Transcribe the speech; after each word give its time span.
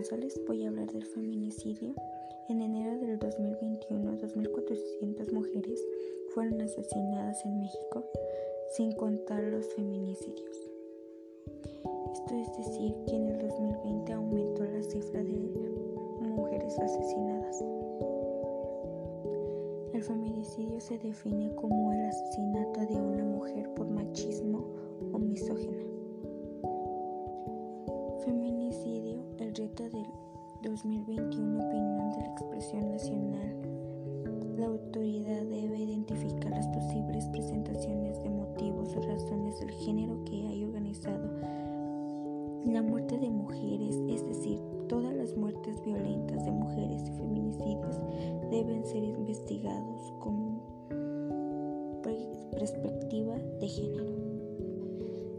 González. 0.00 0.40
Voy 0.46 0.64
a 0.64 0.68
hablar 0.68 0.90
del 0.92 1.04
feminicidio. 1.04 1.94
En 2.48 2.62
enero 2.62 2.98
del 3.00 3.18
2021, 3.18 4.16
2.400 4.16 5.30
mujeres 5.30 5.86
fueron 6.32 6.58
asesinadas 6.62 7.44
en 7.44 7.60
México, 7.60 8.06
sin 8.70 8.92
contar 8.92 9.42
los 9.42 9.66
feminicidios. 9.74 10.70
Esto 12.14 12.34
es 12.34 12.56
decir, 12.56 12.94
que 13.06 13.14
en 13.14 13.28
el 13.28 13.38
2020 13.40 14.12
aumentó 14.14 14.64
la 14.64 14.82
cifra 14.82 15.22
de 15.22 16.28
mujeres 16.30 16.78
asesinadas. 16.78 17.62
El 19.92 20.02
feminicidio 20.02 20.80
se 20.80 20.96
define 20.96 21.54
como 21.56 21.92
el 21.92 22.06
asesinato 22.06 22.80
de 22.86 23.02
una 23.02 23.24
mujer 23.26 23.68
por 23.74 23.86
machismo 23.86 24.64
o 25.12 25.18
misógina. 25.18 25.76
Feminicidio, 28.24 28.99
el 29.40 29.54
reto 29.54 29.84
del 29.88 30.06
2021, 30.62 31.64
opinión 31.64 32.10
de 32.10 32.18
la 32.18 32.26
expresión 32.32 32.90
nacional. 32.90 33.56
La 34.58 34.66
autoridad 34.66 35.42
debe 35.44 35.78
identificar 35.78 36.50
las 36.50 36.66
posibles 36.68 37.26
presentaciones 37.28 38.22
de 38.22 38.28
motivos 38.28 38.94
o 38.96 39.00
razones 39.00 39.58
del 39.60 39.70
género 39.70 40.22
que 40.24 40.46
hay 40.46 40.64
organizado 40.64 41.30
la 42.66 42.82
muerte 42.82 43.16
de 43.18 43.30
mujeres, 43.30 43.96
es 44.08 44.26
decir, 44.26 44.60
todas 44.88 45.14
las 45.14 45.34
muertes 45.34 45.82
violentas 45.82 46.44
de 46.44 46.50
mujeres 46.50 47.02
y 47.08 47.12
feminicidios 47.12 47.98
deben 48.50 48.84
ser 48.84 49.02
investigados 49.02 50.12
con 50.20 50.60
perspectiva 52.60 53.36
de 53.58 53.68
género. 53.68 54.04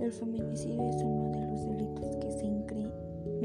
El 0.00 0.12
feminicidio 0.12 0.84
es 0.90 1.02
uno 1.02 1.30
de 1.30 1.46
los 1.46 1.64
delitos 1.64 2.16
que 2.16 2.30
se 2.30 2.44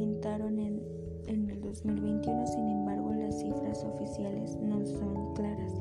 en, 0.01 0.81
en 1.27 1.49
el 1.49 1.61
2021, 1.61 2.47
sin 2.47 2.67
embargo 2.67 3.13
las 3.13 3.39
cifras 3.39 3.83
oficiales 3.83 4.57
no 4.57 4.83
son 4.83 5.33
claras. 5.35 5.73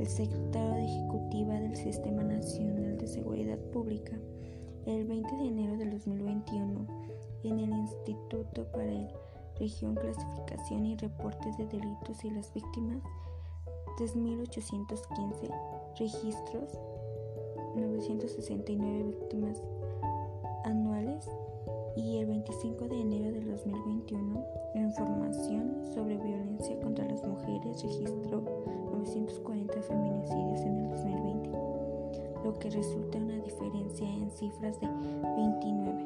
El 0.00 0.06
secretario 0.06 0.74
de 0.74 0.84
Ejecutiva 0.84 1.60
del 1.60 1.76
Sistema 1.76 2.24
Nacional 2.24 2.96
de 2.96 3.06
Seguridad 3.06 3.58
Pública, 3.72 4.16
el 4.86 5.06
20 5.06 5.36
de 5.36 5.46
enero 5.46 5.76
del 5.76 5.90
2021, 5.90 6.86
en 7.44 7.58
el 7.58 7.70
Instituto 7.70 8.64
para 8.72 8.86
la 8.86 9.08
Región 9.58 9.96
Clasificación 9.96 10.86
y 10.86 10.96
Reportes 10.96 11.56
de 11.58 11.66
Delitos 11.66 12.24
y 12.24 12.30
las 12.30 12.52
Víctimas, 12.54 13.02
3.815 13.98 15.54
registros, 15.98 16.78
969 17.76 19.02
víctimas 19.02 19.62
anuales 20.64 21.28
y 21.96 22.16
el 22.16 22.26
25 22.26 22.88
de 22.88 23.00
enero 23.00 23.32
del 23.32 23.50
2021 23.50 24.62
información 24.92 25.82
sobre 25.94 26.18
violencia 26.18 26.78
contra 26.80 27.06
las 27.06 27.24
mujeres 27.24 27.82
registró 27.82 28.42
940 28.92 29.82
feminicidios 29.82 30.60
en 30.60 30.76
el 30.76 30.90
2020, 30.90 31.50
lo 32.44 32.58
que 32.58 32.70
resulta 32.70 33.18
una 33.18 33.36
diferencia 33.36 34.06
en 34.06 34.30
cifras 34.30 34.78
de 34.80 34.88
29. 34.88 36.04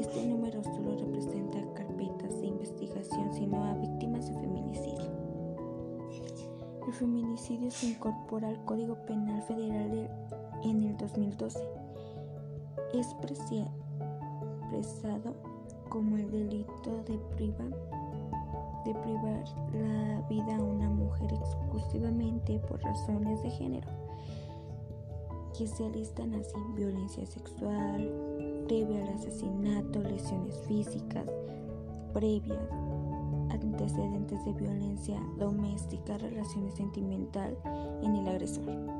Este 0.00 0.26
número 0.26 0.62
solo 0.62 0.96
representa 0.98 1.58
carpetas 1.74 2.40
de 2.40 2.46
investigación, 2.46 3.32
sino 3.32 3.64
a 3.64 3.74
víctimas 3.74 4.28
de 4.28 4.34
feminicidio. 4.40 5.10
El 6.86 6.92
feminicidio 6.92 7.70
se 7.70 7.88
incorpora 7.88 8.48
al 8.48 8.64
Código 8.64 8.94
Penal 9.06 9.42
Federal 9.42 10.10
en 10.64 10.82
el 10.82 10.96
2012. 10.96 11.58
Es 12.94 13.14
presado 14.70 15.34
como 15.88 16.16
el 16.16 16.30
delito 16.30 17.02
de 17.06 17.18
privar, 17.36 17.70
de 18.84 18.94
privar 18.94 19.44
la 19.72 20.20
vida 20.28 20.56
a 20.56 20.62
una 20.62 20.88
mujer 20.88 21.32
exclusivamente 21.32 22.58
por 22.60 22.80
razones 22.82 23.42
de 23.42 23.50
género, 23.50 23.88
que 25.56 25.66
se 25.66 25.86
alistan 25.86 26.34
así 26.34 26.54
violencia 26.76 27.26
sexual, 27.26 28.12
previa 28.66 29.02
al 29.02 29.14
asesinato, 29.14 30.02
lesiones 30.02 30.56
físicas, 30.66 31.26
previas, 32.12 32.58
antecedentes 33.50 34.44
de 34.44 34.52
violencia 34.52 35.20
doméstica, 35.38 36.18
relaciones 36.18 36.74
sentimental 36.74 37.56
en 38.02 38.16
el 38.16 38.28
agresor. 38.28 38.98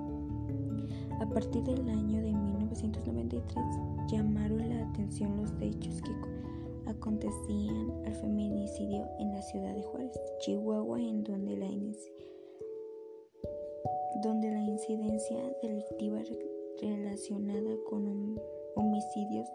A 1.21 1.27
partir 1.27 1.63
del 1.65 1.89
año 1.89 2.23
de 2.23 2.33
1993 2.69 3.65
llamaron 4.11 4.69
la 4.69 4.87
atención 4.91 5.39
los 5.39 5.51
hechos 5.61 6.03
que 6.03 6.11
acontecían 6.91 7.91
al 8.05 8.15
feminicidio 8.15 9.09
en 9.19 9.33
la 9.33 9.41
ciudad 9.43 9.75
de 9.75 9.83
Juárez, 9.83 10.21
Chihuahua, 10.41 11.01
en 11.01 11.25
donde 11.25 11.57
la, 11.57 11.67
incidencia 14.61 15.57
delictiva 15.63 16.23
relacionada 16.81 17.77
con 17.89 18.39
homicidios 18.77 19.49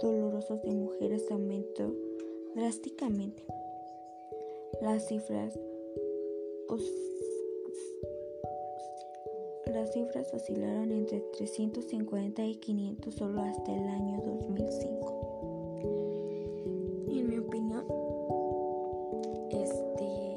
dolorosos 0.00 0.62
de 0.62 0.74
mujeres 0.74 1.30
aumentó 1.30 1.94
drásticamente. 2.54 3.44
Las 4.80 5.06
cifras 5.06 5.58
las 9.72 9.92
cifras 9.92 10.32
oscilaron 10.32 10.90
entre 10.92 11.20
350 11.20 12.44
y 12.44 12.56
500 12.56 13.14
solo 13.14 13.42
hasta 13.42 13.72
el 13.72 13.86
año 13.88 14.20
2005. 14.24 15.18
En 17.10 17.28
mi 17.28 17.38
opinión, 17.38 17.84
este, 19.50 20.36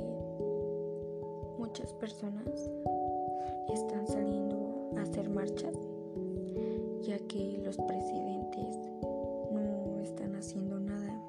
muchas 1.57 1.93
personas 1.93 2.71
están 3.73 4.07
saliendo 4.07 4.91
a 4.97 5.01
hacer 5.03 5.29
marchas 5.29 5.77
ya 7.01 7.17
que 7.27 7.59
los 7.63 7.77
presidentes 7.77 8.77
no 9.51 9.99
están 10.01 10.35
haciendo 10.35 10.79
nada 10.79 11.21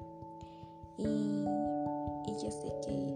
y, 0.97 1.45
y 2.27 2.35
ya 2.41 2.51
sé 2.51 2.73
que 2.85 3.12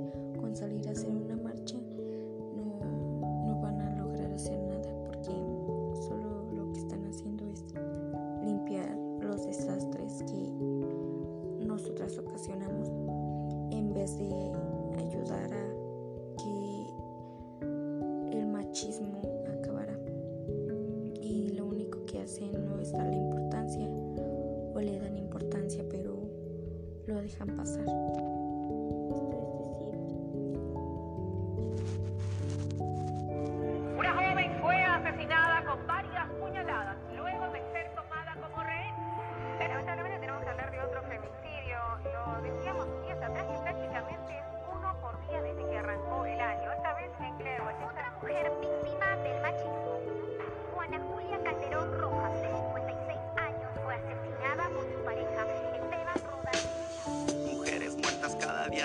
lo 27.18 27.24
dejan 27.24 27.48
pasar. 27.58 28.47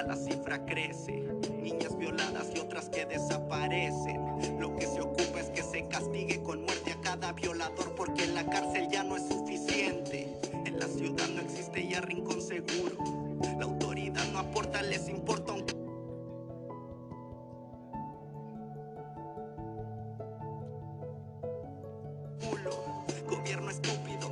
La 0.04 0.16
cifra 0.16 0.64
crece. 0.64 1.25
Niñas 1.60 1.96
violadas 1.96 2.49
y 2.54 2.58
otras 2.58 2.88
que 2.88 3.06
desaparecen. 3.06 4.60
Lo 4.60 4.75
que 4.76 4.87
se 4.87 5.00
ocupa 5.00 5.40
es 5.40 5.50
que 5.50 5.62
se 5.62 5.87
castigue 5.88 6.43
con 6.43 6.62
muerte 6.62 6.93
a 6.93 7.00
cada 7.00 7.32
violador 7.32 7.94
porque 7.94 8.25
en 8.25 8.34
la 8.34 8.44
cárcel 8.46 8.88
ya 8.90 9.04
no 9.04 9.16
es 9.16 9.26
suficiente. 9.28 10.28
En 10.64 10.78
la 10.78 10.87
ciudad 10.87 11.28
no 11.28 11.43
existe 11.43 11.87
ya 11.88 12.00
rincón 12.00 12.40
seguro. 12.40 12.96
La 13.58 13.64
autoridad 13.64 14.25
no 14.32 14.38
aporta, 14.38 14.82
les 14.82 15.08
importa 15.08 15.52
un 15.52 15.62
Gobierno 23.28 23.70
estúpido 23.70 24.31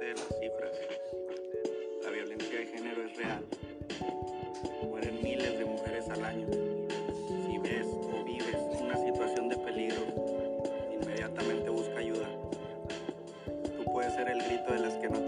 de 0.00 0.14
las 0.14 0.28
cifras. 0.40 0.78
La 2.04 2.10
violencia 2.10 2.58
de 2.58 2.66
género 2.66 3.02
es 3.02 3.16
real. 3.16 3.44
Mueren 4.84 5.22
miles 5.22 5.58
de 5.58 5.64
mujeres 5.64 6.08
al 6.08 6.24
año. 6.24 6.46
Si 7.46 7.58
ves 7.58 7.86
o 7.86 8.24
vives 8.24 8.56
una 8.80 8.96
situación 8.96 9.48
de 9.48 9.56
peligro, 9.56 10.02
inmediatamente 11.02 11.70
busca 11.70 11.98
ayuda. 11.98 12.28
Tú 13.76 13.84
puedes 13.92 14.14
ser 14.14 14.28
el 14.28 14.42
grito 14.42 14.72
de 14.72 14.78
las 14.80 14.94
que 14.94 15.08
no 15.08 15.20
te 15.20 15.27